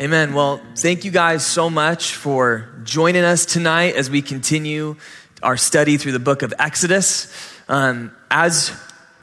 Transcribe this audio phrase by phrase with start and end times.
[0.00, 0.32] Amen.
[0.32, 4.96] Well, thank you guys so much for joining us tonight as we continue
[5.42, 7.30] our study through the book of Exodus.
[7.68, 8.72] Um, as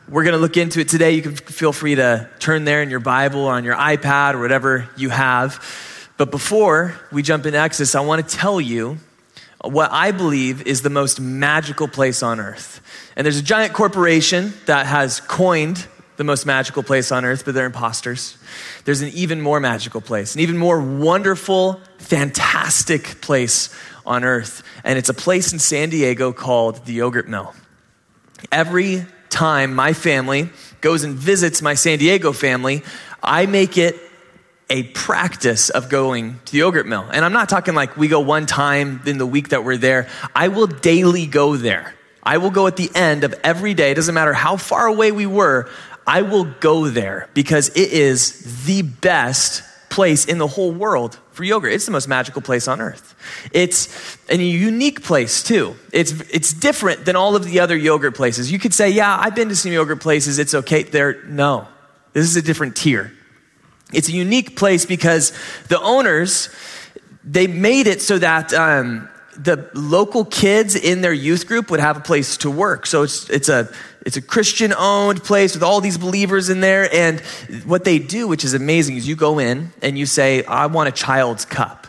[0.07, 2.91] we're going to look into it today, you can feel free to turn there in
[2.91, 6.13] your Bible or on your iPad or whatever you have.
[6.15, 8.99] But before we jump into Exodus, I want to tell you
[9.61, 12.81] what I believe is the most magical place on earth.
[13.15, 15.87] And there's a giant corporation that has coined
[16.17, 18.37] the most magical place on earth, but they're imposters.
[18.85, 23.73] There's an even more magical place, an even more wonderful, fantastic place
[24.05, 24.63] on earth.
[24.83, 27.53] And it's a place in San Diego called the Yogurt Mill.
[28.51, 30.49] Every time my family
[30.81, 32.83] goes and visits my San Diego family,
[33.21, 33.95] I make it
[34.69, 37.07] a practice of going to the yogurt mill.
[37.11, 40.09] And I'm not talking like we go one time in the week that we're there.
[40.35, 41.93] I will daily go there.
[42.21, 43.91] I will go at the end of every day.
[43.91, 45.69] It doesn't matter how far away we were.
[46.07, 51.43] I will go there because it is the best place in the whole world for
[51.43, 51.73] yogurt.
[51.73, 53.15] It's the most magical place on earth.
[53.51, 55.75] It's a unique place too.
[55.91, 58.51] It's, it's different than all of the other yogurt places.
[58.51, 60.39] You could say, yeah, I've been to some yogurt places.
[60.39, 61.23] It's okay there.
[61.25, 61.67] No,
[62.13, 63.11] this is a different tier.
[63.93, 65.33] It's a unique place because
[65.67, 66.49] the owners,
[67.23, 71.97] they made it so that um, the local kids in their youth group would have
[71.97, 72.85] a place to work.
[72.85, 73.71] So it's, it's a,
[74.07, 76.87] it's a Christian owned place with all these believers in there.
[76.95, 77.19] And
[77.65, 80.87] what they do, which is amazing, is you go in and you say, I want
[80.87, 81.87] a child's cup.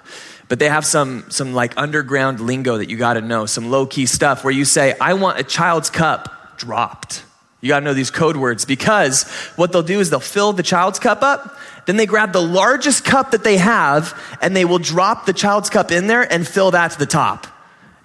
[0.49, 3.87] But they have some, some like underground lingo that you got to know, some low
[3.87, 7.23] key stuff where you say, I want a child's cup dropped.
[7.61, 9.23] You got to know these code words because
[9.55, 11.57] what they'll do is they'll fill the child's cup up
[11.89, 15.71] then they grab the largest cup that they have and they will drop the child's
[15.71, 17.47] cup in there and fill that to the top.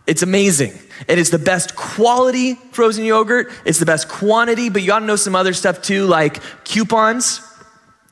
[0.07, 0.71] It's amazing.
[1.07, 3.51] It is the best quality frozen yogurt.
[3.65, 7.41] It's the best quantity, but you gotta know some other stuff too, like coupons.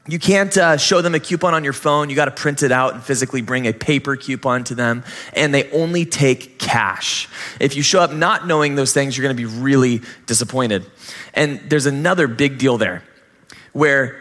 [0.08, 2.10] You can't uh, show them a coupon on your phone.
[2.10, 5.04] You got to print it out and physically bring a paper coupon to them.
[5.34, 7.30] And they only take cash.
[7.60, 10.90] If you show up not knowing those things, you're going to be really disappointed.
[11.36, 13.04] And there's another big deal there
[13.74, 14.20] where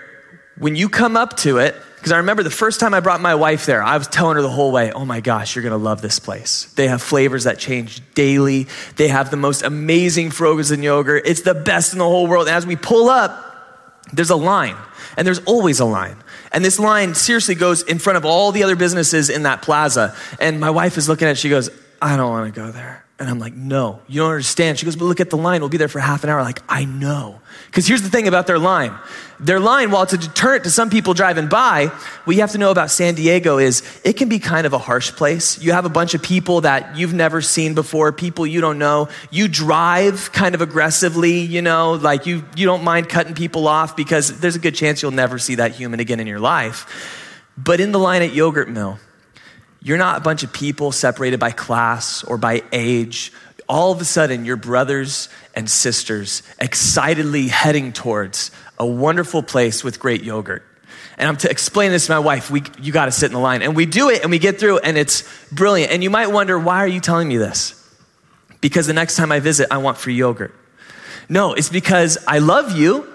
[0.59, 3.35] when you come up to it, because I remember the first time I brought my
[3.35, 6.01] wife there, I was telling her the whole way, oh my gosh, you're gonna love
[6.01, 6.65] this place.
[6.75, 8.69] They have flavors that change daily.
[8.97, 11.25] They have the most amazing frozen yogurt.
[11.27, 12.49] It's the best in the whole world.
[12.49, 14.77] And as we pull up, there's a line,
[15.19, 16.17] and there's always a line.
[16.53, 20.17] And this line seriously goes in front of all the other businesses in that plaza.
[20.41, 21.69] And my wife is looking at it, she goes,
[22.01, 23.05] I don't wanna go there.
[23.21, 24.79] And I'm like, no, you don't understand.
[24.79, 25.61] She goes, but look at the line.
[25.61, 26.43] We'll be there for half an hour.
[26.43, 27.39] Like, I know.
[27.67, 28.99] Because here's the thing about their line.
[29.39, 31.89] Their line, while it's a deterrent to some people driving by,
[32.25, 34.79] what you have to know about San Diego is it can be kind of a
[34.79, 35.63] harsh place.
[35.63, 39.11] You have a bunch of people that you've never seen before, people you don't know.
[39.31, 43.97] You drive kind of aggressively, you know, like you, you don't mind cutting people off
[43.97, 47.37] because there's a good chance you'll never see that human again in your life.
[47.59, 48.99] But in the line at Yogurt Mill,
[49.83, 53.33] you're not a bunch of people separated by class or by age.
[53.69, 60.01] All of a sudden, you're brothers and sisters excitedly heading towards a wonderful place with
[60.01, 60.63] great yogurt.
[61.17, 62.51] And I'm to explain this to my wife.
[62.51, 63.63] We, you got to sit in the line.
[63.63, 65.93] And we do it and we get through and it's brilliant.
[65.93, 67.77] And you might wonder, why are you telling me this?
[68.61, 70.55] Because the next time I visit, I want free yogurt.
[71.29, 73.07] No, it's because I love you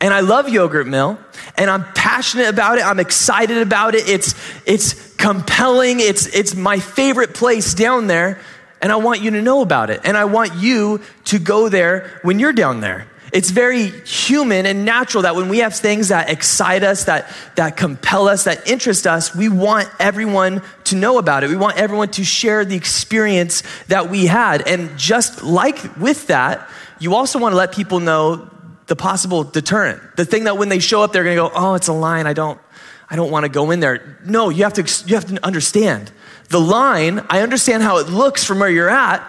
[0.00, 1.18] and I love Yogurt Mill
[1.56, 2.84] and I'm passionate about it.
[2.84, 4.08] I'm excited about it.
[4.08, 4.34] It's,
[4.66, 6.00] it's compelling.
[6.00, 8.40] It's, it's my favorite place down there.
[8.80, 10.00] And I want you to know about it.
[10.04, 13.06] And I want you to go there when you're down there.
[13.32, 17.76] It's very human and natural that when we have things that excite us, that, that
[17.76, 21.50] compel us, that interest us, we want everyone to know about it.
[21.50, 24.66] We want everyone to share the experience that we had.
[24.66, 26.68] And just like with that,
[26.98, 28.50] you also want to let people know
[28.90, 30.16] the possible deterrent.
[30.16, 32.26] The thing that when they show up, they're going to go, oh, it's a line.
[32.26, 32.60] I don't,
[33.08, 34.18] I don't want to go in there.
[34.24, 36.10] No, you have to, you have to understand.
[36.48, 39.24] The line, I understand how it looks from where you're at,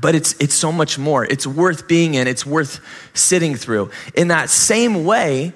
[0.00, 1.24] but it's, it's so much more.
[1.24, 2.78] It's worth being in, it's worth
[3.14, 3.90] sitting through.
[4.14, 5.54] In that same way,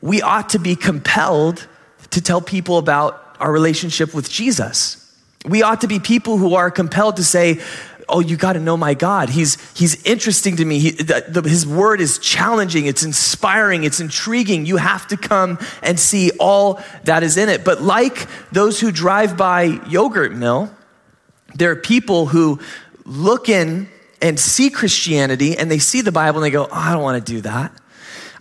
[0.00, 1.66] we ought to be compelled
[2.10, 4.96] to tell people about our relationship with Jesus.
[5.44, 7.60] We ought to be people who are compelled to say,
[8.10, 9.28] oh, you got to know my God.
[9.28, 10.78] He's, he's interesting to me.
[10.78, 14.66] He, the, the, his word is challenging, it's inspiring, it's intriguing.
[14.66, 17.64] You have to come and see all that is in it.
[17.64, 20.70] But like those who drive by Yogurt Mill,
[21.54, 22.60] there are people who
[23.04, 23.88] look in
[24.22, 27.24] and see Christianity and they see the Bible and they go, oh, I don't want
[27.24, 27.72] to do that.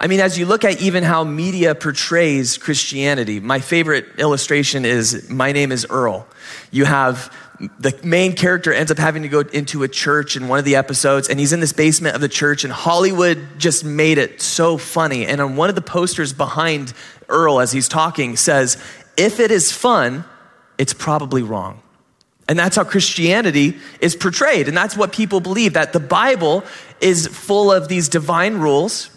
[0.02, 5.30] I mean, as you look at even how media portrays Christianity, my favorite illustration is
[5.30, 6.26] My Name is Earl.
[6.72, 7.36] You have
[7.78, 10.78] the main character ends up having to go into a church in one of the
[10.78, 14.78] episodes, and he's in this basement of the church, and Hollywood just made it so
[14.78, 15.26] funny.
[15.26, 16.94] And on one of the posters behind
[17.28, 18.82] Earl, as he's talking, says,
[19.18, 20.24] if it is fun,
[20.78, 21.82] it's probably wrong.
[22.48, 24.70] And that's how Christianity is portrayed.
[24.70, 26.64] And that's what people believe that the Bible
[27.02, 29.10] is full of these divine rules.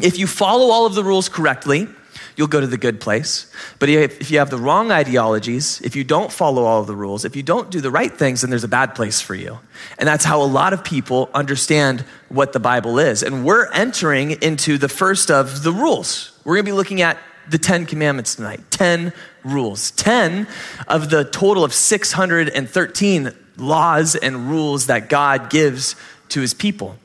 [0.00, 1.88] If you follow all of the rules correctly,
[2.36, 3.52] you'll go to the good place.
[3.80, 7.24] But if you have the wrong ideologies, if you don't follow all of the rules,
[7.24, 9.58] if you don't do the right things, then there's a bad place for you.
[9.98, 13.24] And that's how a lot of people understand what the Bible is.
[13.24, 16.38] And we're entering into the first of the rules.
[16.44, 17.18] We're going to be looking at
[17.50, 19.12] the 10 commandments tonight 10
[19.42, 19.90] rules.
[19.92, 20.46] 10
[20.86, 25.96] of the total of 613 laws and rules that God gives
[26.28, 26.96] to his people.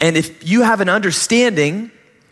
[0.00, 1.90] And if you have an understanding,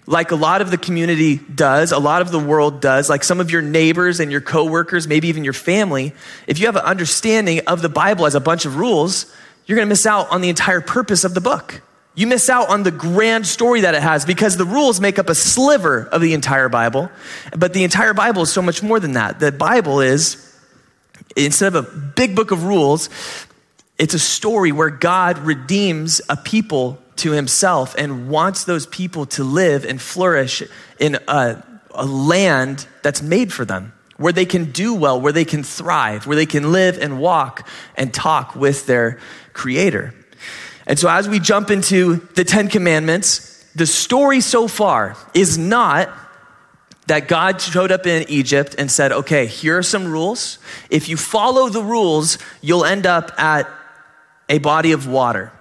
[0.09, 3.41] like a lot of the community does, a lot of the world does, like some
[3.41, 6.15] of your neighbors and your coworkers, maybe even your family,
[6.47, 9.31] if you have an understanding of the Bible as a bunch of rules,
[9.67, 11.83] you're going to miss out on the entire purpose of the book.
[12.15, 15.29] You miss out on the grand story that it has because the rules make up
[15.29, 17.11] a sliver of the entire Bible.
[17.55, 19.39] But the entire Bible is so much more than that.
[19.39, 20.59] The Bible is,
[21.37, 23.11] instead of a big book of rules,
[23.99, 29.45] it's a story where God redeems a people to himself and wants those people to
[29.45, 30.63] live and flourish
[30.99, 31.63] in a,
[31.93, 36.27] a land that's made for them where they can do well, where they can thrive,
[36.27, 37.67] where they can live and walk
[37.97, 39.19] and talk with their
[39.53, 40.13] creator.
[40.87, 46.11] And so, as we jump into the Ten Commandments, the story so far is not
[47.07, 50.59] that God showed up in Egypt and said, okay, here are some rules.
[50.91, 53.69] If you follow the rules, you'll end up at
[54.49, 55.53] a body of water.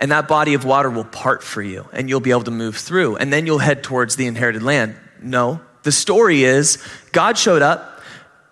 [0.00, 2.76] And that body of water will part for you and you'll be able to move
[2.76, 3.16] through.
[3.16, 4.96] And then you'll head towards the inherited land.
[5.20, 5.60] No.
[5.82, 6.82] The story is
[7.12, 8.00] God showed up,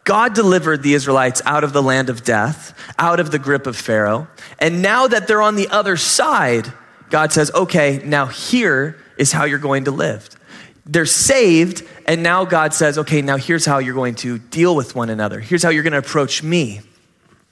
[0.04, 3.76] God delivered the Israelites out of the land of death, out of the grip of
[3.76, 4.28] Pharaoh.
[4.58, 6.72] And now that they're on the other side,
[7.10, 10.28] God says, okay, now here is how you're going to live.
[10.84, 14.96] They're saved, and now God says, okay, now here's how you're going to deal with
[14.96, 15.38] one another.
[15.38, 16.80] Here's how you're going to approach me.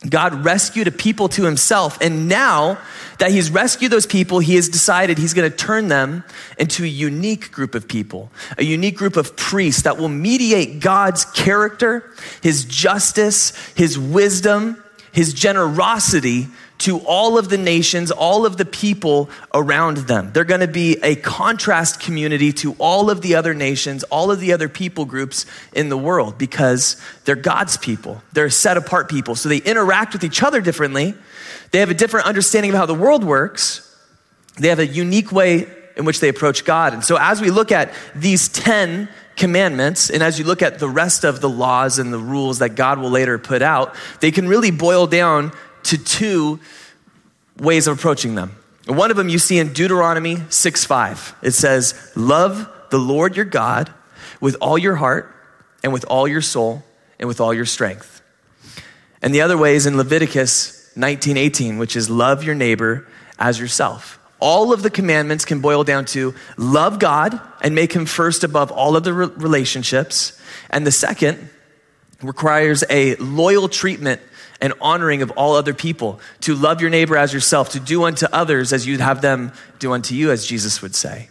[0.09, 2.79] God rescued a people to himself, and now
[3.19, 6.25] that he's rescued those people, he has decided he's going to turn them
[6.59, 11.27] into a unique group of people, a unique group of priests that will mediate God's
[11.27, 12.11] character,
[12.43, 14.83] his justice, his wisdom,
[15.13, 16.49] his generosity
[16.81, 20.31] to all of the nations, all of the people around them.
[20.33, 24.41] They're going to be a contrast community to all of the other nations, all of
[24.41, 25.45] the other people groups
[25.75, 28.23] in the world because they're God's people.
[28.33, 29.35] They're a set apart people.
[29.35, 31.15] So they interact with each other differently.
[31.71, 33.87] They have a different understanding of how the world works.
[34.57, 36.95] They have a unique way in which they approach God.
[36.95, 40.89] And so as we look at these 10 commandments, and as you look at the
[40.89, 44.49] rest of the laws and the rules that God will later put out, they can
[44.49, 45.53] really boil down
[45.85, 46.61] to two
[47.59, 48.57] ways of approaching them.
[48.87, 51.37] One of them you see in Deuteronomy 6 5.
[51.43, 53.93] It says, Love the Lord your God
[54.41, 55.35] with all your heart
[55.83, 56.83] and with all your soul
[57.19, 58.23] and with all your strength.
[59.23, 63.07] And the other way is in Leviticus 19 18, which is love your neighbor
[63.39, 64.19] as yourself.
[64.41, 68.73] All of the commandments can boil down to love God and make him first above
[68.73, 70.41] all of the relationships.
[70.71, 71.51] And the second
[72.23, 74.21] requires a loyal treatment
[74.61, 78.27] and honoring of all other people, to love your neighbor as yourself, to do unto
[78.33, 81.29] others as you'd have them do unto you, as Jesus would say.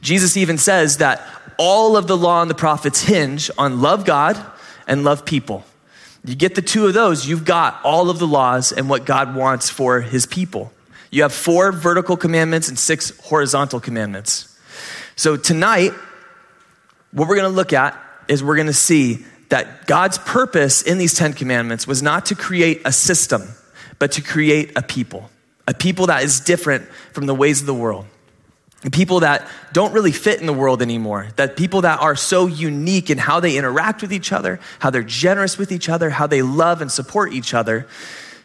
[0.00, 1.26] Jesus even says that
[1.58, 4.42] all of the law and the prophets hinge on love God
[4.86, 5.64] and love people.
[6.24, 9.34] You get the two of those, you've got all of the laws and what God
[9.34, 10.72] wants for his people.
[11.10, 14.48] You have four vertical commandments and six horizontal commandments.
[15.16, 15.92] So tonight,
[17.10, 20.96] what we're going to look at is we're going to see that God's purpose in
[20.96, 23.42] these Ten Commandments was not to create a system,
[23.98, 25.28] but to create a people,
[25.68, 28.06] a people that is different from the ways of the world.
[28.92, 33.10] People that don't really fit in the world anymore, that people that are so unique
[33.10, 36.40] in how they interact with each other, how they're generous with each other, how they
[36.40, 37.86] love and support each other,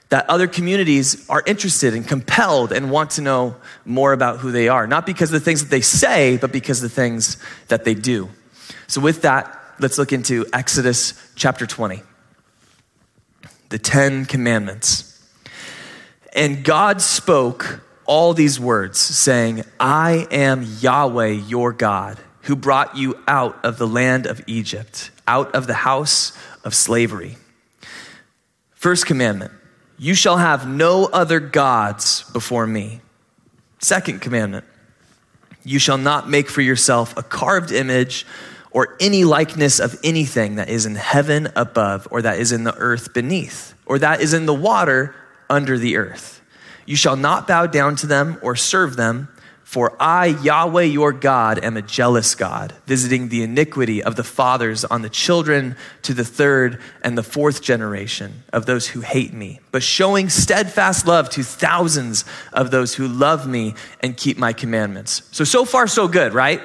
[0.10, 4.68] that other communities are interested and compelled and want to know more about who they
[4.68, 4.86] are.
[4.88, 7.38] Not because of the things that they say, but because of the things
[7.70, 8.28] that they do.
[8.88, 12.01] So, with that, let's look into Exodus chapter 20.
[13.69, 15.13] The Ten Commandments.
[16.34, 23.19] And God spoke all these words, saying, I am Yahweh your God, who brought you
[23.27, 27.38] out of the land of Egypt, out of the house of slavery.
[28.72, 29.51] First commandment,
[29.98, 33.01] you shall have no other gods before me.
[33.79, 34.65] Second commandment,
[35.63, 38.25] you shall not make for yourself a carved image
[38.72, 42.76] or any likeness of anything that is in heaven above, or that is in the
[42.76, 45.16] earth beneath, or that is in the water
[45.50, 46.42] under the earth.
[46.86, 49.28] You shall not bow down to them or serve them,
[49.64, 54.86] For I, Yahweh your God, am a jealous God, visiting the iniquity of the fathers
[54.86, 59.60] on the children to the third and the fourth generation of those who hate me,
[59.72, 65.24] but showing steadfast love to thousands of those who love me and keep my commandments.
[65.32, 66.62] So, so far, so good, right?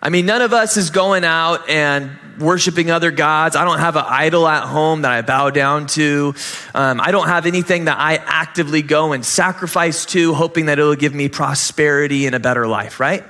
[0.00, 3.56] I mean, none of us is going out and worshiping other gods.
[3.56, 6.34] I don't have an idol at home that I bow down to.
[6.72, 10.94] Um, I don't have anything that I actively go and sacrifice to, hoping that it'll
[10.94, 13.24] give me prosperity and a better life, right?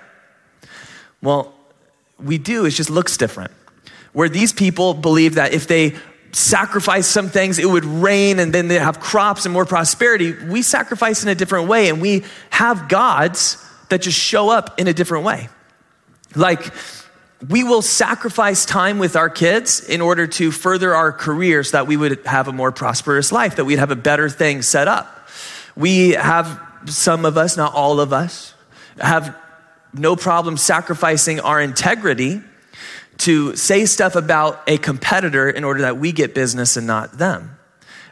[1.22, 1.54] Well,
[2.18, 3.52] we do, it just looks different.
[4.12, 5.96] Where these people believe that if they
[6.32, 10.32] sacrifice some things, it would rain and then they have crops and more prosperity.
[10.32, 14.86] We sacrifice in a different way, and we have gods that just show up in
[14.86, 15.48] a different way.
[16.34, 16.72] Like,
[17.48, 21.86] we will sacrifice time with our kids in order to further our careers so that
[21.86, 25.28] we would have a more prosperous life, that we'd have a better thing set up.
[25.76, 28.54] We have, some of us, not all of us,
[28.98, 29.36] have
[29.92, 32.42] no problem sacrificing our integrity
[33.18, 37.57] to say stuff about a competitor in order that we get business and not them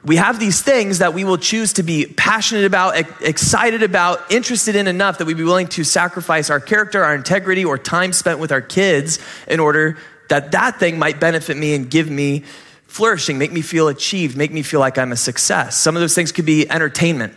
[0.04, 4.76] we have these things that we will choose to be passionate about, excited about, interested
[4.76, 8.38] in enough that we'd be willing to sacrifice our character, our integrity, or time spent
[8.38, 9.98] with our kids in order
[10.28, 12.44] that that thing might benefit me and give me
[12.86, 15.76] flourishing, make me feel achieved, make me feel like I'm a success.
[15.76, 17.34] Some of those things could be entertainment.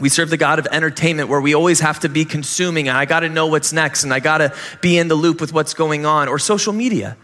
[0.00, 3.04] We serve the God of entertainment where we always have to be consuming and I
[3.04, 5.74] got to know what's next and I got to be in the loop with what's
[5.74, 6.28] going on.
[6.28, 7.16] Or social media,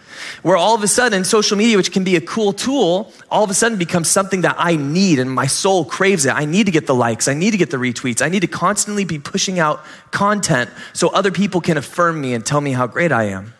[0.43, 3.51] where all of a sudden social media, which can be a cool tool, all of
[3.51, 6.35] a sudden becomes something that I need and my soul craves it.
[6.35, 7.29] I need to get the likes.
[7.29, 8.23] I need to get the retweets.
[8.23, 12.45] I need to constantly be pushing out content so other people can affirm me and
[12.45, 13.55] tell me how great I am.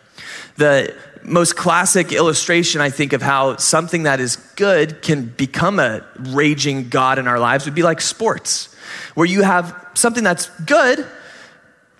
[0.57, 0.95] The
[1.25, 6.89] most classic illustration, I think, of how something that is good can become a raging
[6.89, 8.73] God in our lives would be like sports
[9.15, 11.05] where you have something that's good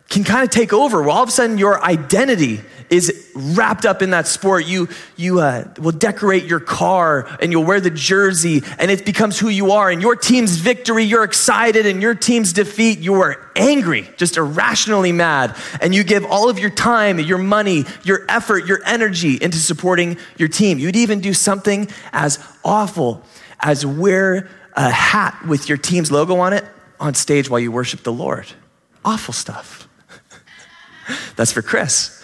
[0.10, 1.02] can kind of take over.
[1.02, 4.66] Well, all of a sudden, your identity is wrapped up in that sport.
[4.66, 4.88] You,
[5.18, 9.50] you uh, will decorate your car and you'll wear the jersey, and it becomes who
[9.50, 9.90] you are.
[9.90, 15.12] And your team's victory, you're excited, and your team's defeat, you are angry, just irrationally
[15.12, 15.56] mad.
[15.82, 20.18] And you give all of your time, your money, your effort, your energy into supporting
[20.38, 20.80] your team.
[20.80, 23.22] You'd even do something as awful
[23.60, 26.66] as wear a hat with your team's logo on it
[27.00, 28.46] on stage while you worship the Lord.
[29.04, 29.88] Awful stuff.
[31.36, 32.22] That's for Chris.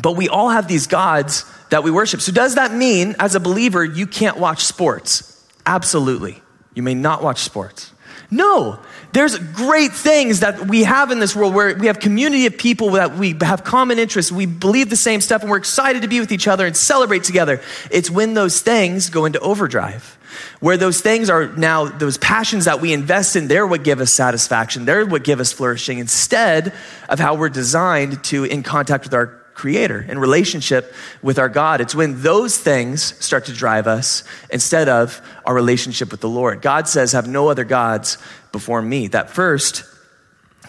[0.00, 2.20] But we all have these gods that we worship.
[2.20, 5.44] So, does that mean, as a believer, you can't watch sports?
[5.66, 6.42] Absolutely.
[6.74, 7.92] You may not watch sports.
[8.30, 8.80] No,
[9.12, 12.92] there's great things that we have in this world where we have community of people
[12.92, 16.18] that we have common interests, we believe the same stuff, and we're excited to be
[16.18, 17.60] with each other and celebrate together.
[17.90, 20.18] It's when those things go into overdrive
[20.60, 24.12] where those things are now, those passions that we invest in, they're what give us
[24.12, 24.84] satisfaction.
[24.84, 26.72] They're what give us flourishing instead
[27.08, 30.92] of how we're designed to in contact with our creator in relationship
[31.22, 31.80] with our God.
[31.80, 36.60] It's when those things start to drive us instead of our relationship with the Lord.
[36.60, 38.18] God says, have no other gods
[38.52, 39.08] before me.
[39.08, 39.84] That first,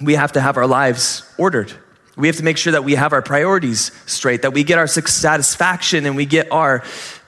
[0.02, 1.72] we have to have our lives ordered.
[2.16, 4.88] We have to make sure that we have our priorities straight, that we get our
[4.88, 6.84] satisfaction and we get our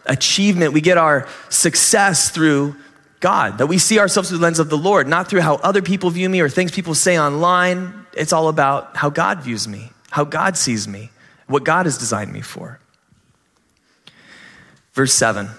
[0.06, 2.76] achievement, we get our success through
[3.20, 5.82] God, that we see ourselves through the lens of the Lord, not through how other
[5.82, 8.06] people view me or things people say online.
[8.14, 11.10] It's all about how God views me, how God sees me,
[11.48, 12.80] what God has designed me for.
[14.94, 15.50] Verse 7.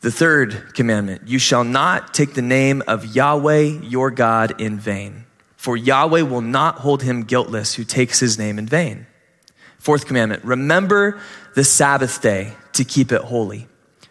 [0.00, 5.24] The third commandment you shall not take the name of Yahweh your God in vain,
[5.56, 9.06] for Yahweh will not hold him guiltless who takes his name in vain.
[9.78, 11.20] Fourth commandment remember
[11.54, 13.66] the Sabbath day to keep it holy.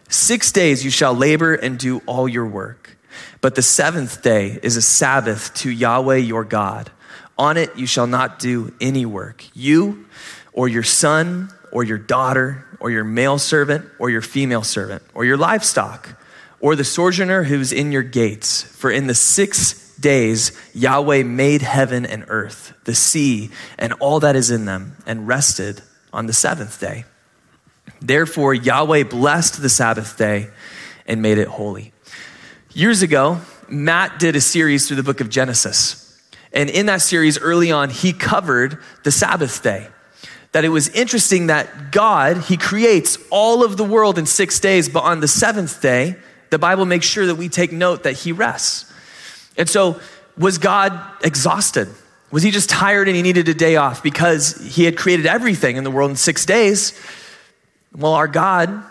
[0.08, 2.96] Six days you shall labor and do all your work.
[3.40, 6.90] But the seventh day is a Sabbath to Yahweh your God.
[7.38, 10.06] On it you shall not do any work, you
[10.52, 15.24] or your son or your daughter or your male servant or your female servant or
[15.24, 16.18] your livestock
[16.60, 18.62] or the sojourner who's in your gates.
[18.62, 24.36] For in the six days Yahweh made heaven and earth, the sea, and all that
[24.36, 27.04] is in them, and rested on the seventh day.
[28.00, 30.48] Therefore, Yahweh blessed the Sabbath day
[31.06, 31.92] and made it holy.
[32.72, 36.05] Years ago, Matt did a series through the book of Genesis.
[36.56, 39.88] And in that series, early on, he covered the Sabbath day.
[40.52, 44.88] That it was interesting that God, he creates all of the world in six days,
[44.88, 46.16] but on the seventh day,
[46.48, 48.90] the Bible makes sure that we take note that he rests.
[49.58, 50.00] And so,
[50.38, 51.88] was God exhausted?
[52.30, 55.76] Was he just tired and he needed a day off because he had created everything
[55.76, 56.98] in the world in six days?
[57.94, 58.82] Well, our God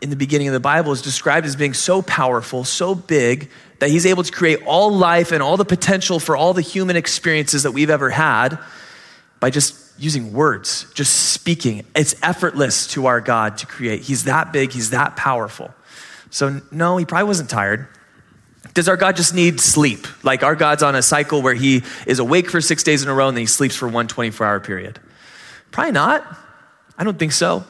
[0.00, 3.90] in the beginning of the Bible is described as being so powerful, so big, that
[3.90, 7.62] he's able to create all life and all the potential for all the human experiences
[7.62, 8.58] that we've ever had
[9.40, 11.84] by just using words, just speaking.
[11.94, 14.02] It's effortless to our God to create.
[14.02, 15.72] He's that big, he's that powerful.
[16.30, 17.88] So, no, he probably wasn't tired.
[18.74, 20.06] Does our God just need sleep?
[20.24, 23.14] Like our God's on a cycle where he is awake for six days in a
[23.14, 25.00] row and then he sleeps for one 24 hour period?
[25.70, 26.24] Probably not.
[26.96, 27.64] I don't think so.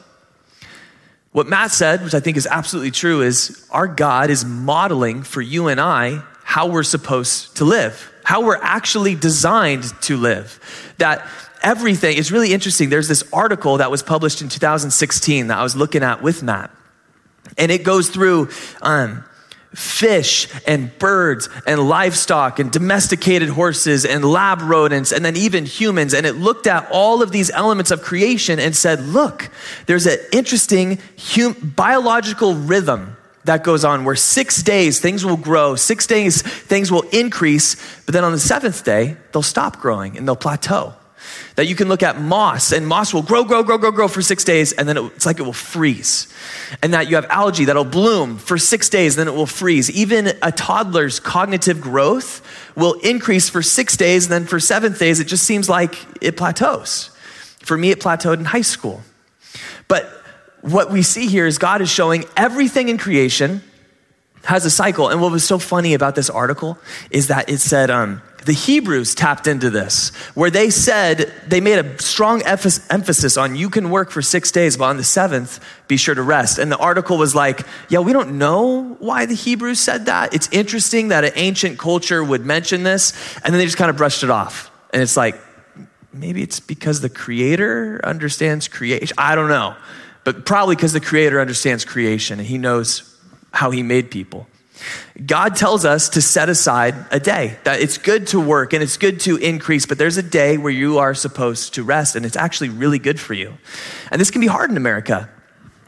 [1.39, 5.41] What Matt said, which I think is absolutely true, is our God is modeling for
[5.41, 10.59] you and I how we're supposed to live, how we're actually designed to live.
[10.97, 11.25] That
[11.63, 12.89] everything is really interesting.
[12.89, 16.71] There's this article that was published in 2016 that I was looking at with Matt,
[17.57, 18.49] and it goes through
[18.81, 19.23] um,
[19.73, 26.13] fish and birds and livestock and domesticated horses and lab rodents and then even humans.
[26.13, 29.49] And it looked at all of these elements of creation and said, look,
[29.85, 35.75] there's an interesting hum- biological rhythm that goes on where six days things will grow,
[35.75, 40.27] six days things will increase, but then on the seventh day, they'll stop growing and
[40.27, 40.93] they'll plateau.
[41.55, 44.21] That you can look at moss, and moss will grow, grow, grow, grow, grow for
[44.21, 46.33] six days, and then it's like it will freeze.
[46.81, 49.91] And that you have algae that'll bloom for six days, then it will freeze.
[49.91, 52.41] Even a toddler's cognitive growth
[52.75, 56.37] will increase for six days, and then for seventh days, it just seems like it
[56.37, 57.09] plateaus.
[57.59, 59.01] For me, it plateaued in high school.
[59.87, 60.05] But
[60.61, 63.61] what we see here is God is showing everything in creation
[64.43, 65.09] has a cycle.
[65.09, 66.77] And what was so funny about this article
[67.11, 71.77] is that it said, um, the Hebrews tapped into this, where they said, they made
[71.77, 75.97] a strong emphasis on you can work for six days, but on the seventh, be
[75.97, 76.57] sure to rest.
[76.57, 80.33] And the article was like, yeah, we don't know why the Hebrews said that.
[80.33, 83.13] It's interesting that an ancient culture would mention this.
[83.43, 84.71] And then they just kind of brushed it off.
[84.91, 85.39] And it's like,
[86.13, 89.15] maybe it's because the creator understands creation.
[89.17, 89.75] I don't know.
[90.23, 93.08] But probably because the creator understands creation and he knows
[93.51, 94.47] how he made people.
[95.25, 98.97] God tells us to set aside a day, that it's good to work and it's
[98.97, 102.37] good to increase, but there's a day where you are supposed to rest, and it's
[102.37, 103.57] actually really good for you.
[104.11, 105.29] And this can be hard in America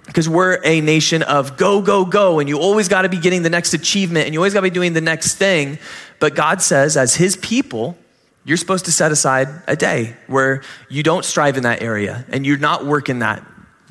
[0.05, 3.43] because we're a nation of go, go, go, and you always got to be getting
[3.43, 5.77] the next achievement and you always got to be doing the next thing.
[6.19, 7.97] But God says, as His people,
[8.43, 12.45] you're supposed to set aside a day where you don't strive in that area and
[12.45, 13.45] you're not working that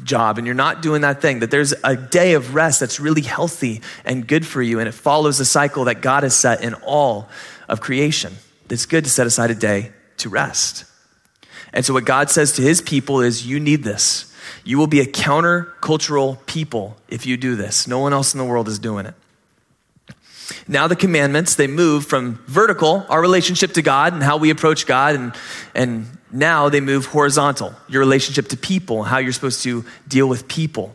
[0.04, 3.22] job and you're not doing that thing, that there's a day of rest that's really
[3.22, 6.74] healthy and good for you, and it follows the cycle that God has set in
[6.74, 7.28] all
[7.68, 8.34] of creation.
[8.68, 10.84] It's good to set aside a day to rest.
[11.72, 14.26] And so, what God says to his people is, You need this.
[14.64, 17.86] You will be a countercultural people if you do this.
[17.86, 19.14] No one else in the world is doing it.
[20.66, 24.86] Now, the commandments, they move from vertical, our relationship to God and how we approach
[24.86, 25.34] God and,
[25.74, 30.48] and now they move horizontal, your relationship to people, how you're supposed to deal with
[30.48, 30.94] people.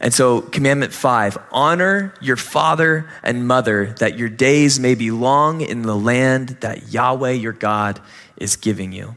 [0.00, 5.62] And so, commandment five honor your father and mother, that your days may be long
[5.62, 8.00] in the land that Yahweh your God
[8.36, 9.16] is giving you.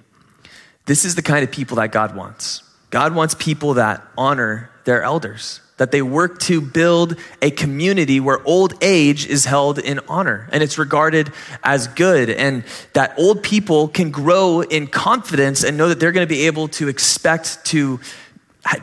[0.86, 2.64] This is the kind of people that God wants.
[2.90, 8.40] God wants people that honor their elders that they work to build a community where
[8.46, 11.32] old age is held in honor and it's regarded
[11.63, 12.63] as good, and
[12.94, 16.68] that old people can grow in confidence and know that they're going to be able
[16.68, 18.00] to expect to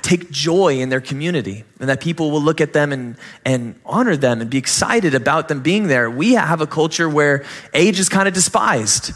[0.02, 4.16] take joy in their community and that people will look at them and, and honor
[4.16, 6.10] them and be excited about them being there.
[6.10, 9.10] We have a culture where age is kind of despised,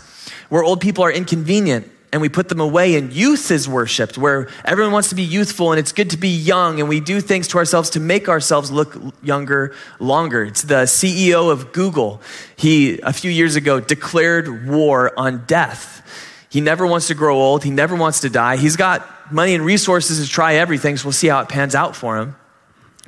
[0.50, 4.48] where old people are inconvenient and we put them away and youth is worshiped where
[4.64, 7.48] everyone wants to be youthful and it's good to be young and we do things
[7.48, 10.44] to ourselves to make ourselves look younger longer.
[10.44, 12.22] It's the ceo of google.
[12.56, 16.02] He a few years ago declared war on death.
[16.50, 17.62] He never wants to grow old.
[17.62, 18.56] He never wants to die.
[18.56, 21.94] He's got money and resources to try everything so we'll see how it pans out
[21.94, 22.36] for him.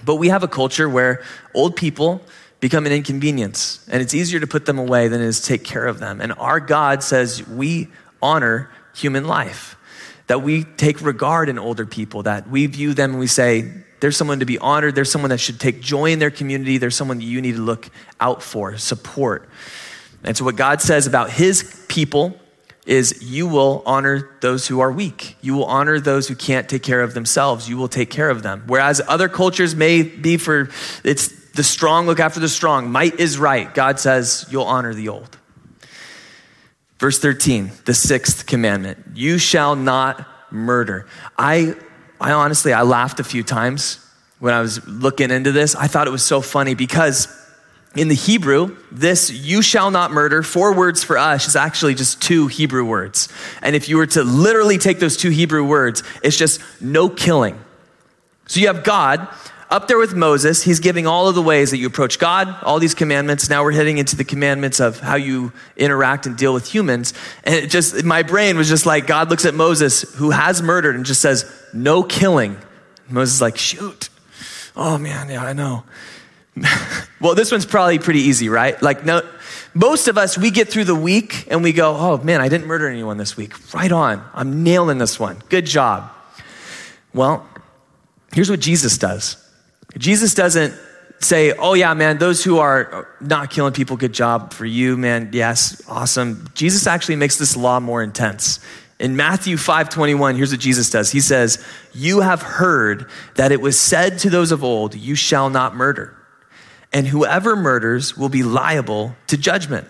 [0.05, 1.23] But we have a culture where
[1.55, 2.23] old people
[2.61, 5.65] become an inconvenience and it's easier to put them away than it is to take
[5.65, 6.21] care of them.
[6.21, 7.89] And our god says we
[8.23, 9.77] honor human life.
[10.27, 14.17] That we take regard in older people, that we view them and we say, there's
[14.17, 17.21] someone to be honored, there's someone that should take joy in their community, there's someone
[17.21, 19.49] you need to look out for, support.
[20.25, 22.39] And so, what God says about his people
[22.87, 25.37] is you will honor those who are weak.
[25.43, 27.69] You will honor those who can't take care of themselves.
[27.69, 28.65] You will take care of them.
[28.67, 30.71] Whereas other cultures may be for
[31.05, 32.91] it's the strong look after the strong.
[32.91, 33.73] Might is right.
[33.75, 35.37] God says you'll honor the old.
[37.01, 41.07] Verse 13, the sixth commandment you shall not murder.
[41.39, 41.75] I,
[42.21, 44.07] I honestly, I laughed a few times
[44.39, 45.75] when I was looking into this.
[45.75, 47.27] I thought it was so funny because
[47.97, 52.21] in the Hebrew, this you shall not murder, four words for us, is actually just
[52.21, 53.31] two Hebrew words.
[53.63, 57.59] And if you were to literally take those two Hebrew words, it's just no killing.
[58.47, 59.27] So you have God
[59.71, 62.81] up there with Moses, he's giving all of the ways that you approach God, all
[62.81, 63.49] these commandments.
[63.49, 67.15] Now we're heading into the commandments of how you interact and deal with humans.
[67.45, 70.97] And it just, my brain was just like, God looks at Moses, who has murdered,
[70.97, 72.59] and just says, no killing.
[73.09, 74.09] Moses is like, shoot.
[74.75, 75.85] Oh man, yeah, I know.
[77.21, 78.81] well, this one's probably pretty easy, right?
[78.83, 79.23] Like, no,
[79.73, 82.67] most of us, we get through the week and we go, oh man, I didn't
[82.67, 83.73] murder anyone this week.
[83.73, 84.25] Right on.
[84.35, 85.41] I'm nailing this one.
[85.49, 86.11] Good job.
[87.15, 87.47] Well,
[88.33, 89.37] here's what Jesus does
[89.97, 90.75] Jesus doesn't
[91.21, 95.31] say, oh yeah, man, those who are not killing people, good job for you, man.
[95.33, 96.49] Yes, awesome.
[96.55, 98.61] Jesus actually makes this law more intense.
[98.99, 101.11] In Matthew 5:21, here's what Jesus does.
[101.11, 105.49] He says, "You have heard that it was said to those of old, you shall
[105.49, 106.17] not murder."
[106.93, 109.87] and whoever murders will be liable to judgment.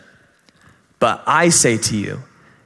[0.99, 2.23] But I say to you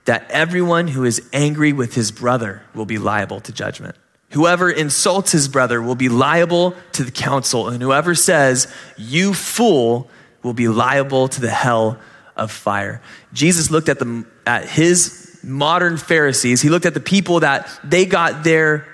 [0.06, 3.96] that everyone who is angry with his brother will be liable to judgment.
[4.34, 8.66] Whoever insults his brother will be liable to the council, and whoever says,
[8.96, 10.10] You fool,
[10.42, 11.98] will be liable to the hell
[12.36, 13.00] of fire.
[13.32, 16.60] Jesus looked at, the, at his modern Pharisees.
[16.60, 18.86] He looked at the people that they got their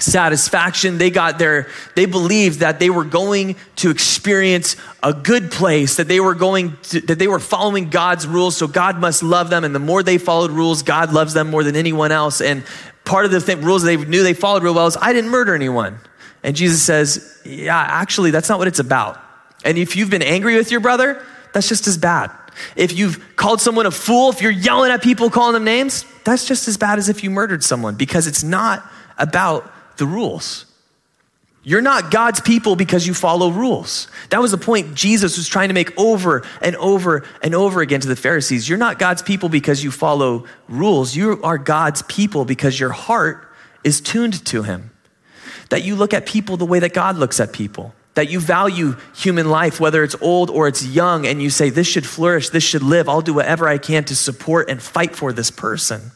[0.00, 0.98] satisfaction.
[0.98, 6.08] They got their, they believed that they were going to experience a good place, that
[6.08, 8.56] they were going to, that they were following God's rules.
[8.56, 9.64] So God must love them.
[9.64, 12.40] And the more they followed rules, God loves them more than anyone else.
[12.40, 12.64] And
[13.04, 15.54] part of the thing, rules they knew they followed real well is I didn't murder
[15.54, 15.98] anyone.
[16.42, 19.20] And Jesus says, yeah, actually, that's not what it's about.
[19.64, 22.30] And if you've been angry with your brother, that's just as bad.
[22.76, 26.46] If you've called someone a fool, if you're yelling at people, calling them names, that's
[26.46, 30.64] just as bad as if you murdered someone because it's not about the rules.
[31.68, 34.08] You're not God's people because you follow rules.
[34.30, 38.00] That was the point Jesus was trying to make over and over and over again
[38.00, 38.66] to the Pharisees.
[38.68, 41.14] You're not God's people because you follow rules.
[41.14, 43.46] You are God's people because your heart
[43.84, 44.92] is tuned to Him.
[45.68, 47.92] That you look at people the way that God looks at people.
[48.14, 51.86] That you value human life, whether it's old or it's young, and you say, This
[51.86, 53.08] should flourish, this should live.
[53.10, 56.12] I'll do whatever I can to support and fight for this person.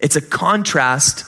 [0.00, 1.24] It's a contrast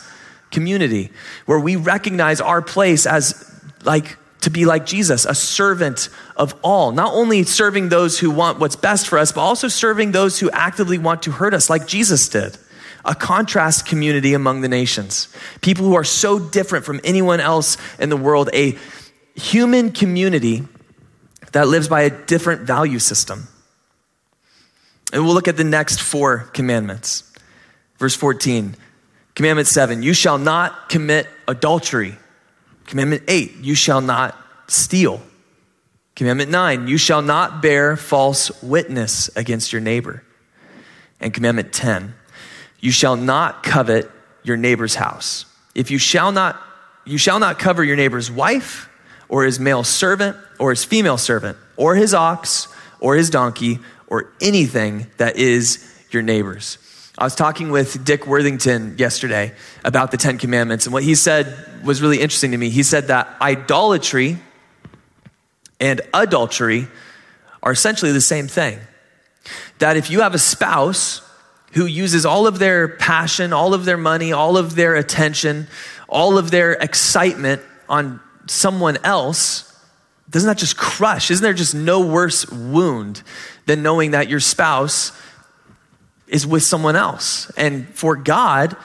[0.51, 1.11] community
[1.47, 3.45] where we recognize our place as
[3.85, 8.59] like to be like Jesus, a servant of all, not only serving those who want
[8.59, 11.87] what's best for us, but also serving those who actively want to hurt us, like
[11.87, 12.57] Jesus did.
[13.05, 15.29] A contrast community among the nations.
[15.61, 18.77] People who are so different from anyone else in the world, a
[19.35, 20.65] human community
[21.53, 23.49] that lives by a different value system.
[25.13, 27.25] And we'll look at the next four commandments.
[27.99, 28.77] Verse 14
[29.39, 32.17] Commandment seven, you shall not commit adultery.
[32.87, 35.23] Commandment eight, you shall not steal.
[36.17, 40.25] Commandment nine, you shall not bear false witness against your neighbor.
[41.21, 42.17] And commandment 10,
[42.81, 44.11] you shall not covet
[44.43, 45.45] your neighbor's house.
[45.73, 46.61] If you shall not,
[47.05, 48.89] you shall not cover your neighbor's wife
[49.29, 52.67] or his male servant or his female servant or his ox
[52.99, 56.79] or his donkey or anything that is your neighbor's.
[57.19, 59.53] I was talking with Dick Worthington yesterday
[59.85, 61.53] about the Ten Commandments, and what he said
[61.85, 62.71] was really interesting to me.
[62.71, 64.39] He said that idolatry
[65.81, 66.87] and adultery
[67.61, 68.79] are essentially the same thing.
[69.81, 71.21] That if you have a spouse
[71.73, 75.67] who uses all of their passion, all of their money, all of their attention,
[76.09, 79.77] all of their excitement on someone else,
[80.31, 81.33] doesn't that just crush?
[81.33, 83.25] Isn't there just no worse wound
[83.67, 85.11] than knowing that your spouse
[86.29, 87.51] is with someone else.
[87.57, 88.77] And for God,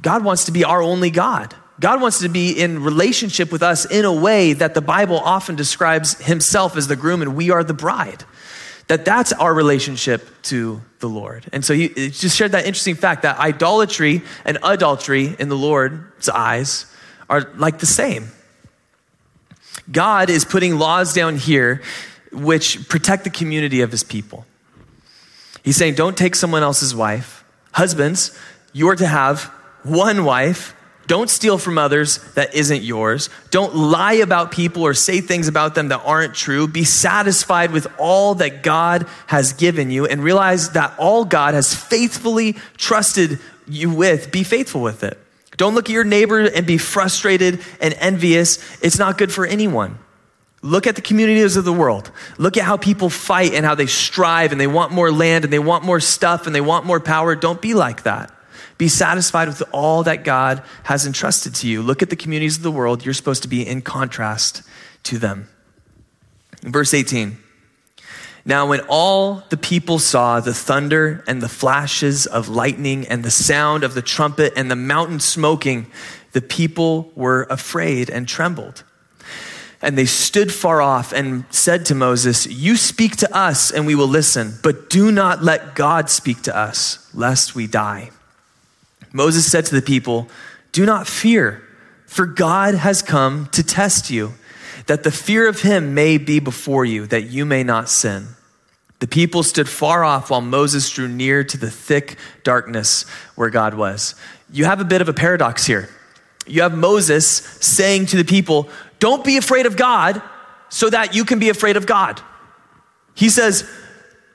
[0.00, 1.54] God wants to be our only God.
[1.78, 5.56] God wants to be in relationship with us in a way that the Bible often
[5.56, 8.24] describes himself as the groom and we are the bride.
[8.88, 11.46] That that's our relationship to the Lord.
[11.52, 16.28] And so he just shared that interesting fact that idolatry and adultery in the Lord's
[16.28, 16.86] eyes
[17.28, 18.28] are like the same.
[19.90, 21.82] God is putting laws down here
[22.32, 24.46] which protect the community of his people.
[25.66, 27.44] He's saying, don't take someone else's wife.
[27.72, 28.38] Husbands,
[28.72, 29.42] you are to have
[29.82, 30.76] one wife.
[31.08, 33.30] Don't steal from others that isn't yours.
[33.50, 36.68] Don't lie about people or say things about them that aren't true.
[36.68, 41.74] Be satisfied with all that God has given you and realize that all God has
[41.74, 45.18] faithfully trusted you with, be faithful with it.
[45.56, 48.58] Don't look at your neighbor and be frustrated and envious.
[48.82, 49.98] It's not good for anyone.
[50.62, 52.10] Look at the communities of the world.
[52.38, 55.52] Look at how people fight and how they strive and they want more land and
[55.52, 57.34] they want more stuff and they want more power.
[57.34, 58.32] Don't be like that.
[58.78, 61.82] Be satisfied with all that God has entrusted to you.
[61.82, 63.04] Look at the communities of the world.
[63.04, 64.62] You're supposed to be in contrast
[65.04, 65.48] to them.
[66.62, 67.38] Verse 18.
[68.44, 73.30] Now, when all the people saw the thunder and the flashes of lightning and the
[73.30, 75.86] sound of the trumpet and the mountain smoking,
[76.32, 78.84] the people were afraid and trembled.
[79.86, 83.94] And they stood far off and said to Moses, You speak to us and we
[83.94, 88.10] will listen, but do not let God speak to us, lest we die.
[89.12, 90.28] Moses said to the people,
[90.72, 91.62] Do not fear,
[92.04, 94.34] for God has come to test you,
[94.86, 98.26] that the fear of him may be before you, that you may not sin.
[98.98, 103.04] The people stood far off while Moses drew near to the thick darkness
[103.36, 104.16] where God was.
[104.50, 105.88] You have a bit of a paradox here.
[106.46, 110.22] You have Moses saying to the people, Don't be afraid of God
[110.68, 112.20] so that you can be afraid of God.
[113.14, 113.68] He says,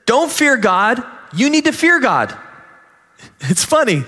[0.06, 1.02] Don't fear God,
[1.34, 2.36] you need to fear God.
[3.40, 4.04] It's funny.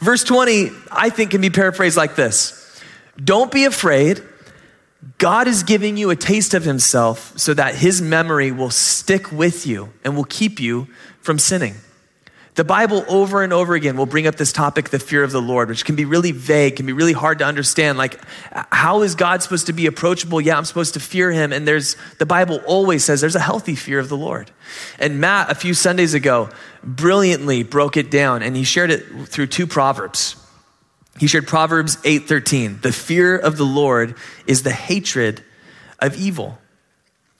[0.00, 2.80] Verse 20, I think, can be paraphrased like this
[3.22, 4.22] Don't be afraid.
[5.16, 9.66] God is giving you a taste of Himself so that His memory will stick with
[9.66, 10.88] you and will keep you
[11.20, 11.74] from sinning.
[12.58, 15.40] The Bible over and over again will bring up this topic, the fear of the
[15.40, 17.98] Lord, which can be really vague, can be really hard to understand.
[17.98, 18.18] Like,
[18.72, 20.40] how is God supposed to be approachable?
[20.40, 21.52] Yeah, I'm supposed to fear him.
[21.52, 24.50] And there's, the Bible always says there's a healthy fear of the Lord.
[24.98, 26.48] And Matt, a few Sundays ago,
[26.82, 30.34] brilliantly broke it down and he shared it through two Proverbs.
[31.20, 32.80] He shared Proverbs 8:13.
[32.82, 34.16] The fear of the Lord
[34.48, 35.44] is the hatred
[36.00, 36.58] of evil.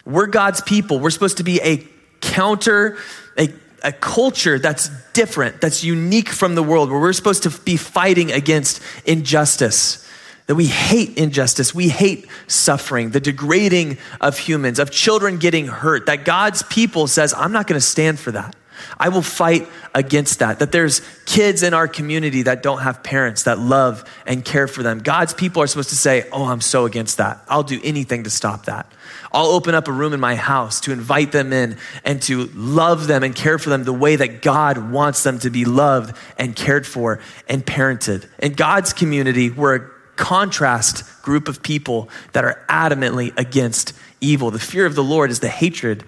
[0.07, 1.00] We're God's people.
[1.00, 1.85] We're supposed to be a
[2.20, 2.98] counter,
[3.37, 3.48] a
[3.83, 8.33] a culture that's different, that's unique from the world, where we're supposed to be fighting
[8.33, 10.05] against injustice.
[10.47, 16.07] That we hate injustice, we hate suffering, the degrading of humans, of children getting hurt.
[16.07, 18.57] That God's people says, I'm not going to stand for that.
[18.99, 20.59] I will fight against that.
[20.59, 24.83] That there's kids in our community that don't have parents that love and care for
[24.83, 25.01] them.
[25.01, 27.43] God's people are supposed to say, Oh, I'm so against that.
[27.49, 28.91] I'll do anything to stop that.
[29.33, 33.07] I'll open up a room in my house to invite them in and to love
[33.07, 36.57] them and care for them the way that God wants them to be loved and
[36.57, 38.27] cared for and parented.
[38.38, 44.51] In God's community, we're a contrast group of people that are adamantly against evil.
[44.51, 46.05] The fear of the Lord is the hatred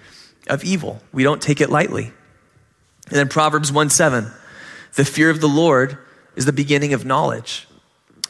[0.47, 1.01] of evil.
[1.11, 2.11] We don't take it lightly.
[3.11, 4.31] And then Proverbs 1 7,
[4.95, 5.97] the fear of the Lord
[6.37, 7.67] is the beginning of knowledge.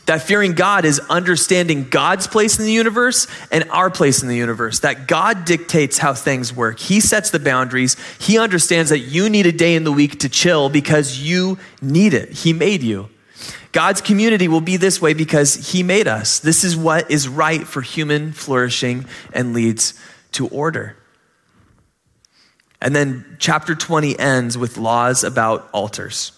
[0.08, 4.36] That fearing God is understanding God's place in the universe and our place in the
[4.36, 4.80] universe.
[4.80, 6.80] That God dictates how things work.
[6.80, 7.96] He sets the boundaries.
[8.20, 12.16] He understands that you need a day in the week to chill because you need
[12.16, 12.32] it.
[12.32, 13.10] He made you.
[13.72, 16.40] God's community will be this way because He made us.
[16.40, 19.94] This is what is right for human flourishing and leads
[20.34, 20.98] to order.
[22.82, 26.32] And then chapter 20 ends with laws about altars.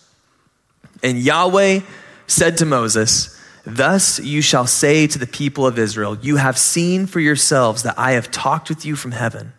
[1.02, 1.80] And Yahweh
[2.28, 7.06] said to Moses, Thus you shall say to the people of Israel, You have seen
[7.06, 9.54] for yourselves that I have talked with you from heaven.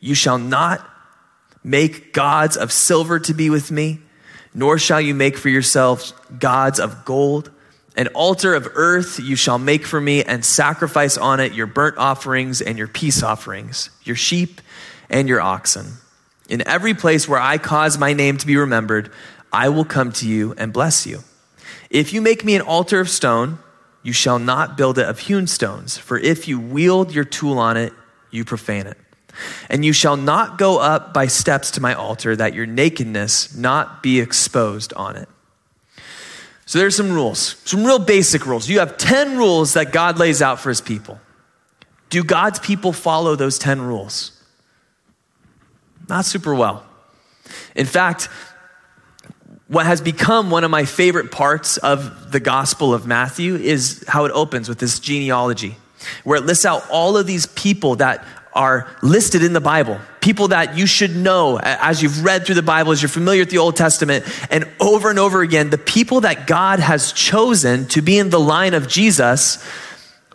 [0.00, 0.84] You shall not
[1.62, 4.00] make gods of silver to be with me,
[4.52, 7.50] nor shall you make for yourselves gods of gold.
[7.96, 11.98] An altar of earth you shall make for me and sacrifice on it your burnt
[11.98, 14.60] offerings and your peace offerings, your sheep
[15.08, 15.92] and your oxen.
[16.48, 19.10] In every place where I cause my name to be remembered,
[19.52, 21.20] I will come to you and bless you.
[21.90, 23.58] If you make me an altar of stone,
[24.02, 27.76] you shall not build it of hewn stones, for if you wield your tool on
[27.76, 27.92] it,
[28.30, 28.96] you profane it.
[29.68, 34.02] And you shall not go up by steps to my altar, that your nakedness not
[34.02, 35.28] be exposed on it.
[36.66, 38.68] So there's some rules, some real basic rules.
[38.68, 41.20] You have 10 rules that God lays out for his people.
[42.08, 44.35] Do God's people follow those 10 rules?
[46.08, 46.84] Not super well.
[47.74, 48.28] In fact,
[49.68, 54.24] what has become one of my favorite parts of the Gospel of Matthew is how
[54.24, 55.76] it opens with this genealogy,
[56.24, 60.48] where it lists out all of these people that are listed in the Bible, people
[60.48, 63.58] that you should know as you've read through the Bible, as you're familiar with the
[63.58, 68.18] Old Testament, and over and over again, the people that God has chosen to be
[68.18, 69.62] in the line of Jesus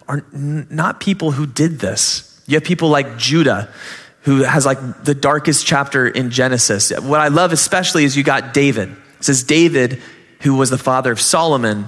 [0.08, 2.42] are not people who did this.
[2.46, 3.74] You have people like Judah,
[4.22, 6.92] who has like the darkest chapter in Genesis.
[6.92, 8.90] What I love especially is you got David.
[8.90, 10.02] It says David,
[10.42, 11.86] who was the father of Solomon,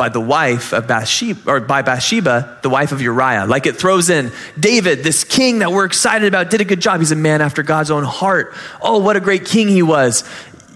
[0.00, 3.44] by the wife of Bathsheba, or by Bathsheba, the wife of Uriah.
[3.44, 7.00] Like it throws in David, this king that we're excited about, did a good job.
[7.00, 8.54] He's a man after God's own heart.
[8.80, 10.24] Oh, what a great king he was.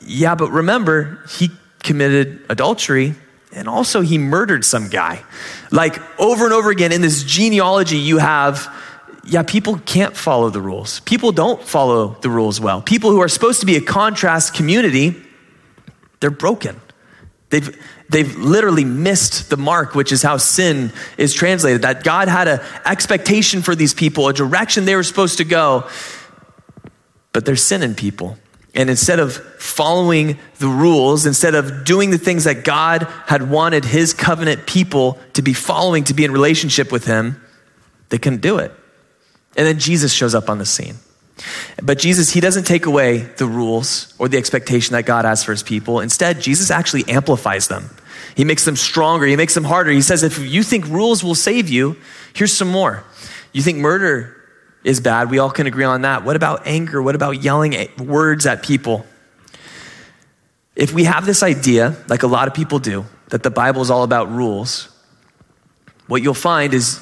[0.04, 1.50] Yeah, but remember, he
[1.82, 3.14] committed adultery
[3.54, 5.24] and also he murdered some guy.
[5.70, 8.68] Like over and over again in this genealogy, you have
[9.26, 11.00] yeah, people can't follow the rules.
[11.00, 12.82] People don't follow the rules well.
[12.82, 15.14] People who are supposed to be a contrast community
[16.24, 16.80] they're broken.
[17.50, 21.82] They've, they've literally missed the mark, which is how sin is translated.
[21.82, 25.86] That God had an expectation for these people, a direction they were supposed to go,
[27.34, 28.38] but they're sinning people.
[28.74, 33.84] And instead of following the rules, instead of doing the things that God had wanted
[33.84, 37.38] his covenant people to be following to be in relationship with him,
[38.08, 38.72] they couldn't do it.
[39.56, 40.96] And then Jesus shows up on the scene.
[41.82, 45.52] But Jesus, he doesn't take away the rules or the expectation that God has for
[45.52, 46.00] his people.
[46.00, 47.90] Instead, Jesus actually amplifies them.
[48.36, 49.90] He makes them stronger, he makes them harder.
[49.90, 51.96] He says, if you think rules will save you,
[52.34, 53.04] here's some more.
[53.52, 54.36] You think murder
[54.82, 56.24] is bad, we all can agree on that.
[56.24, 57.00] What about anger?
[57.00, 59.06] What about yelling words at people?
[60.76, 63.90] If we have this idea, like a lot of people do, that the Bible is
[63.90, 64.88] all about rules,
[66.06, 67.00] what you'll find is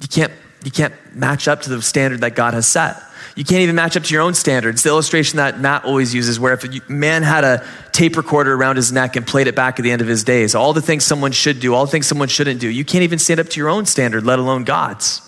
[0.00, 0.32] you can't,
[0.64, 3.02] you can't match up to the standard that God has set.
[3.36, 4.82] You can't even match up to your own standards.
[4.82, 8.76] The illustration that Matt always uses, where if a man had a tape recorder around
[8.76, 11.04] his neck and played it back at the end of his days, all the things
[11.04, 13.60] someone should do, all the things someone shouldn't do, you can't even stand up to
[13.60, 15.22] your own standard, let alone God's.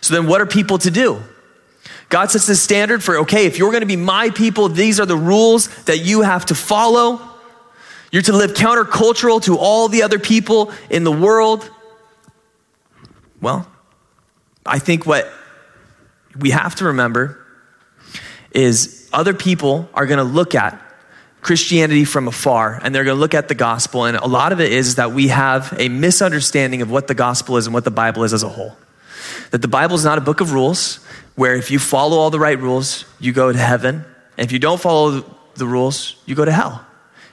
[0.00, 1.22] So then, what are people to do?
[2.08, 5.06] God sets the standard for, okay, if you're going to be my people, these are
[5.06, 7.20] the rules that you have to follow.
[8.10, 11.70] You're to live countercultural to all the other people in the world.
[13.40, 13.69] Well,
[14.66, 15.30] I think what
[16.38, 17.44] we have to remember
[18.52, 20.80] is other people are going to look at
[21.40, 24.04] Christianity from afar and they're going to look at the gospel.
[24.04, 27.56] And a lot of it is that we have a misunderstanding of what the gospel
[27.56, 28.76] is and what the Bible is as a whole.
[29.50, 30.96] That the Bible is not a book of rules
[31.36, 34.04] where if you follow all the right rules, you go to heaven.
[34.36, 36.84] And if you don't follow the rules, you go to hell.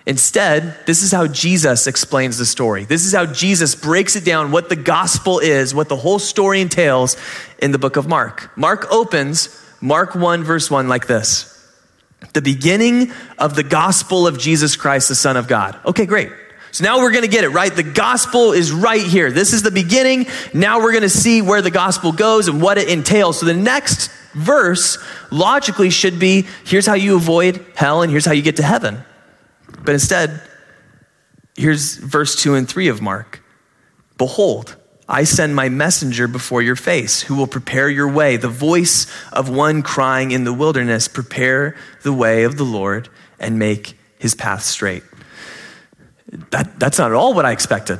[0.07, 2.85] Instead, this is how Jesus explains the story.
[2.85, 6.61] This is how Jesus breaks it down what the gospel is, what the whole story
[6.61, 7.17] entails
[7.61, 8.57] in the book of Mark.
[8.57, 11.53] Mark opens Mark 1, verse 1 like this
[12.31, 15.77] The beginning of the gospel of Jesus Christ, the Son of God.
[15.85, 16.31] Okay, great.
[16.71, 17.75] So now we're going to get it, right?
[17.75, 19.29] The gospel is right here.
[19.29, 20.27] This is the beginning.
[20.53, 23.41] Now we're going to see where the gospel goes and what it entails.
[23.41, 28.31] So the next verse logically should be here's how you avoid hell and here's how
[28.31, 29.03] you get to heaven.
[29.83, 30.41] But instead,
[31.55, 33.41] here's verse 2 and 3 of Mark
[34.17, 34.75] Behold,
[35.07, 38.37] I send my messenger before your face, who will prepare your way.
[38.37, 43.07] The voice of one crying in the wilderness, prepare the way of the Lord
[43.39, 45.03] and make his path straight.
[46.51, 47.99] That, that's not at all what I expected.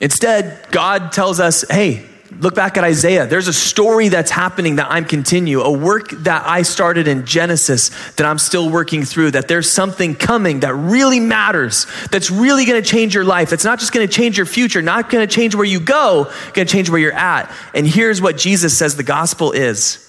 [0.00, 2.04] Instead, God tells us, hey,
[2.40, 3.26] Look back at Isaiah.
[3.26, 7.90] There's a story that's happening that I'm continue, a work that I started in Genesis
[8.14, 12.82] that I'm still working through, that there's something coming that really matters, that's really going
[12.82, 13.52] to change your life.
[13.52, 16.24] It's not just going to change your future, not going to change where you go,
[16.54, 17.54] going to change where you're at.
[17.74, 20.00] And here's what Jesus says the gospel is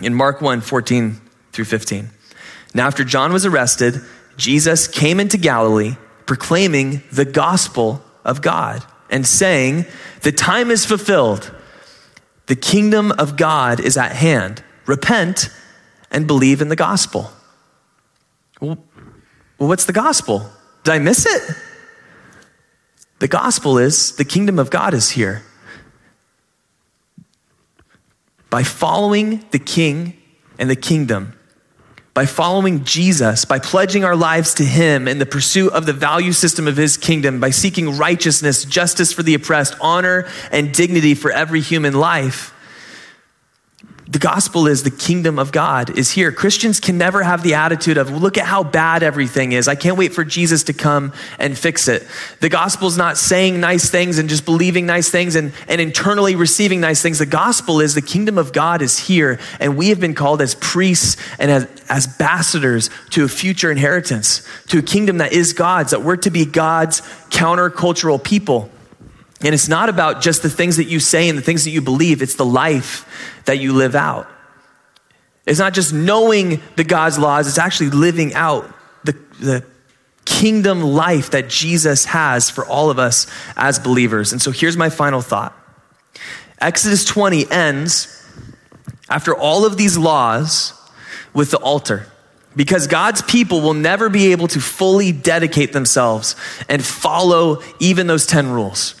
[0.00, 1.20] in Mark 1 14
[1.52, 2.08] through 15.
[2.74, 4.00] Now, after John was arrested,
[4.36, 9.86] Jesus came into Galilee proclaiming the gospel of God and saying,
[10.22, 11.54] The time is fulfilled.
[12.46, 14.62] The kingdom of God is at hand.
[14.86, 15.50] Repent
[16.10, 17.30] and believe in the gospel.
[18.60, 18.78] Well,
[19.58, 20.50] what's the gospel?
[20.84, 21.56] Did I miss it?
[23.18, 25.42] The gospel is the kingdom of God is here.
[28.50, 30.16] By following the king
[30.58, 31.34] and the kingdom,
[32.18, 36.32] by following Jesus, by pledging our lives to Him in the pursuit of the value
[36.32, 41.30] system of His kingdom, by seeking righteousness, justice for the oppressed, honor, and dignity for
[41.30, 42.52] every human life,
[44.10, 46.32] the gospel is the kingdom of God is here.
[46.32, 49.68] Christians can never have the attitude of, look at how bad everything is.
[49.68, 52.06] I can't wait for Jesus to come and fix it.
[52.40, 56.36] The gospel is not saying nice things and just believing nice things and, and internally
[56.36, 57.18] receiving nice things.
[57.18, 60.54] The gospel is the kingdom of God is here, and we have been called as
[60.54, 65.90] priests and as, as ambassadors to a future inheritance, to a kingdom that is God's,
[65.90, 68.70] that we're to be God's countercultural people.
[69.40, 71.80] And it's not about just the things that you say and the things that you
[71.80, 73.06] believe, it's the life
[73.44, 74.28] that you live out.
[75.46, 78.68] It's not just knowing the God's laws, it's actually living out
[79.04, 79.64] the, the
[80.24, 84.32] kingdom life that Jesus has for all of us as believers.
[84.32, 85.56] And so here's my final thought
[86.60, 88.14] Exodus 20 ends
[89.08, 90.74] after all of these laws
[91.32, 92.06] with the altar
[92.56, 96.34] because God's people will never be able to fully dedicate themselves
[96.68, 98.97] and follow even those 10 rules.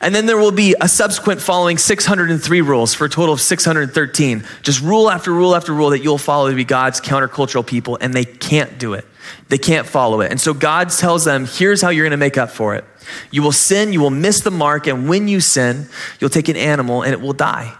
[0.00, 4.44] And then there will be a subsequent following 603 rules for a total of 613.
[4.62, 8.14] Just rule after rule after rule that you'll follow to be God's countercultural people, and
[8.14, 9.04] they can't do it.
[9.48, 10.30] They can't follow it.
[10.30, 12.84] And so God tells them, here's how you're going to make up for it.
[13.30, 15.88] You will sin, you will miss the mark, and when you sin,
[16.20, 17.74] you'll take an animal and it will die.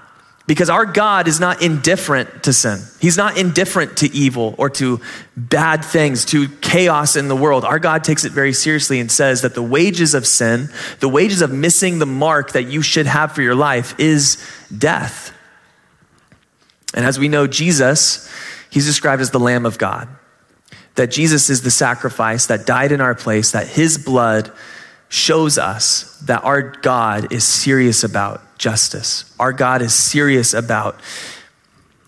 [0.48, 2.80] Because our God is not indifferent to sin.
[3.00, 4.98] He's not indifferent to evil or to
[5.36, 7.66] bad things, to chaos in the world.
[7.66, 10.70] Our God takes it very seriously and says that the wages of sin,
[11.00, 14.42] the wages of missing the mark that you should have for your life is
[14.76, 15.34] death.
[16.94, 18.26] And as we know, Jesus,
[18.70, 20.08] he's described as the Lamb of God.
[20.94, 24.50] That Jesus is the sacrifice that died in our place, that his blood
[25.08, 29.32] shows us that our God is serious about justice.
[29.38, 31.00] Our God is serious about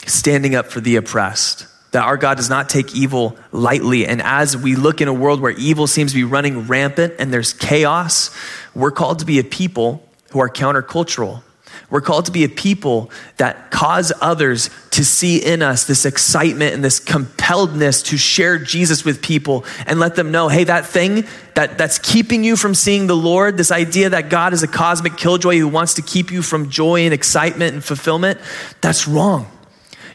[0.06, 1.66] standing up for the oppressed.
[1.92, 4.06] That our God does not take evil lightly.
[4.06, 7.32] And as we look in a world where evil seems to be running rampant and
[7.32, 8.30] there's chaos,
[8.74, 11.42] we're called to be a people who are countercultural
[11.90, 16.72] we're called to be a people that cause others to see in us this excitement
[16.72, 21.26] and this compelledness to share Jesus with people and let them know, hey, that thing
[21.54, 25.16] that, that's keeping you from seeing the Lord, this idea that God is a cosmic
[25.16, 28.38] killjoy who wants to keep you from joy and excitement and fulfillment,
[28.80, 29.50] that's wrong.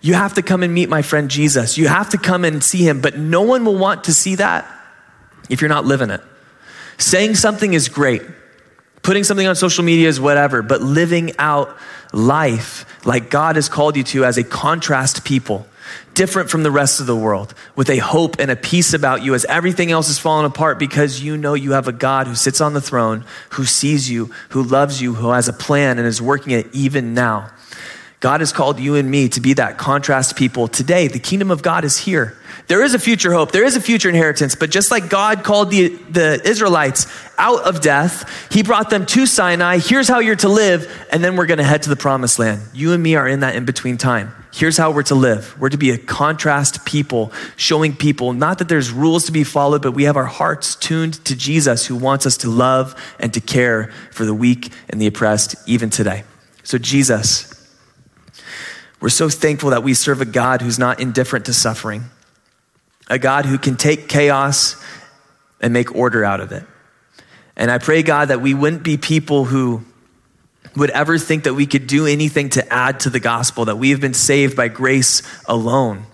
[0.01, 1.77] You have to come and meet my friend Jesus.
[1.77, 4.65] You have to come and see him, but no one will want to see that
[5.49, 6.21] if you're not living it.
[6.97, 8.21] Saying something is great.
[9.05, 11.77] Putting something on social media is whatever, but living out
[12.11, 15.67] life like God has called you to as a contrast people,
[16.15, 19.35] different from the rest of the world, with a hope and a peace about you
[19.35, 22.59] as everything else is falling apart because you know you have a God who sits
[22.61, 26.19] on the throne, who sees you, who loves you, who has a plan and is
[26.19, 27.51] working it even now.
[28.19, 30.67] God has called you and me to be that contrast people.
[30.67, 32.37] Today, the kingdom of God is here.
[32.67, 35.69] There is a future hope, there is a future inheritance, but just like God called
[35.69, 37.05] the, the Israelites
[37.37, 39.77] out of death, He brought them to Sinai.
[39.77, 42.61] Here's how you're to live, and then we're going to head to the promised land.
[42.73, 44.33] You and me are in that in between time.
[44.51, 45.59] Here's how we're to live.
[45.59, 49.81] We're to be a contrast people, showing people not that there's rules to be followed,
[49.81, 53.41] but we have our hearts tuned to Jesus who wants us to love and to
[53.41, 56.23] care for the weak and the oppressed even today.
[56.63, 57.54] So, Jesus,
[59.05, 62.05] we're so thankful that we serve a God who's not indifferent to suffering,
[63.07, 64.83] a God who can take chaos
[65.61, 66.63] and make order out of it.
[67.55, 69.83] And I pray, God, that we wouldn't be people who
[70.75, 73.91] would ever think that we could do anything to add to the gospel, that we
[73.91, 76.07] have been saved by grace alone.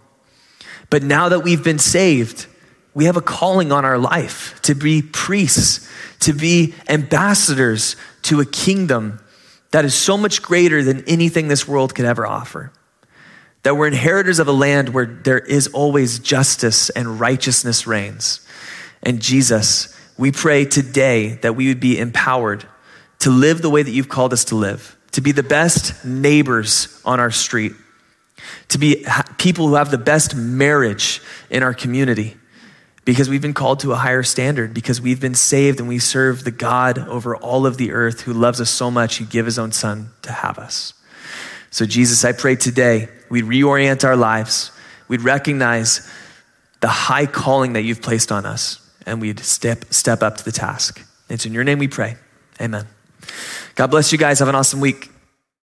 [0.90, 2.46] But now that we've been saved,
[2.94, 5.90] we have a calling on our life to be priests,
[6.20, 9.22] to be ambassadors to a kingdom
[9.70, 12.74] that is so much greater than anything this world could ever offer.
[13.64, 18.46] That we're inheritors of a land where there is always justice and righteousness reigns.
[19.04, 22.66] And Jesus, we pray today that we would be empowered
[23.20, 27.00] to live the way that you've called us to live, to be the best neighbors
[27.06, 27.74] on our street,
[28.70, 29.06] to be
[29.38, 32.36] people who have the best marriage in our community,
[33.06, 36.44] because we've been called to a higher standard, because we've been saved and we serve
[36.44, 39.60] the God over all of the earth who loves us so much, he gave his
[39.60, 40.94] own son to have us.
[41.70, 44.72] So, Jesus, I pray today we'd reorient our lives,
[45.08, 46.08] we'd recognize
[46.82, 50.52] the high calling that you've placed on us, and we'd step, step up to the
[50.52, 51.04] task.
[51.30, 52.18] It's in your name we pray.
[52.60, 52.88] Amen.
[53.76, 54.40] God bless you guys.
[54.40, 55.11] Have an awesome week.